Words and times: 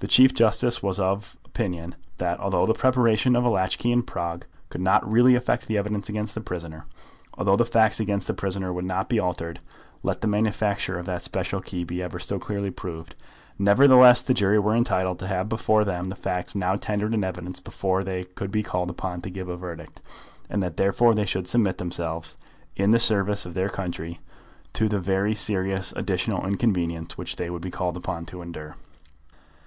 The 0.00 0.08
Chief 0.08 0.34
Justice 0.34 0.82
was 0.82 0.98
of 0.98 1.36
opinion 1.46 1.94
that, 2.18 2.40
although 2.40 2.66
the 2.66 2.74
preparation 2.74 3.34
of 3.36 3.44
a 3.44 3.48
latch 3.48 3.78
key 3.78 3.90
in 3.92 4.02
Prague 4.02 4.44
could 4.68 4.80
not 4.82 5.08
really 5.10 5.34
affect 5.34 5.66
the 5.66 5.78
evidence 5.78 6.08
against 6.10 6.34
the 6.34 6.42
prisoner, 6.42 6.84
although 7.38 7.56
the 7.56 7.64
facts 7.64 7.98
against 8.00 8.26
the 8.26 8.34
prisoner 8.34 8.70
would 8.70 8.84
not 8.84 9.08
be 9.08 9.18
altered, 9.20 9.60
let 10.02 10.20
the 10.20 10.26
manufacture 10.26 10.98
of 10.98 11.06
that 11.06 11.22
special 11.22 11.60
key 11.62 11.84
be 11.84 12.02
ever 12.02 12.18
so 12.18 12.38
clearly 12.38 12.70
proved, 12.70 13.14
nevertheless 13.58 14.20
the 14.22 14.34
jury 14.34 14.58
were 14.58 14.74
entitled 14.74 15.18
to 15.20 15.28
have 15.28 15.48
before 15.48 15.84
them 15.84 16.08
the 16.10 16.16
facts 16.16 16.54
now 16.54 16.74
tendered 16.76 17.14
in 17.14 17.24
evidence 17.24 17.60
before 17.60 18.02
they 18.02 18.24
could 18.24 18.50
be 18.50 18.64
called 18.64 18.90
upon 18.90 19.22
to 19.22 19.30
give 19.30 19.48
a 19.48 19.56
verdict, 19.56 20.02
and 20.50 20.62
that 20.62 20.76
therefore 20.76 21.14
they 21.14 21.24
should 21.24 21.48
submit 21.48 21.78
themselves, 21.78 22.36
in 22.76 22.90
the 22.90 22.98
service 22.98 23.46
of 23.46 23.54
their 23.54 23.70
country, 23.70 24.18
to 24.74 24.88
the 24.88 24.98
very 25.00 25.34
serious 25.34 25.92
additional 25.96 26.44
inconvenience 26.44 27.16
which 27.16 27.36
they 27.36 27.48
would 27.48 27.62
be 27.62 27.70
called 27.70 27.96
upon 27.96 28.26
to 28.26 28.42
endure. 28.42 28.74